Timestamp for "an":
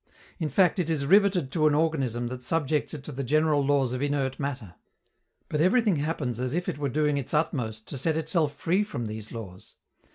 1.67-1.75